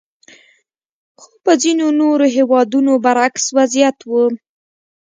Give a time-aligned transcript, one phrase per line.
[1.21, 4.25] خو په ځینو نورو هېوادونو برعکس وضعیت وو.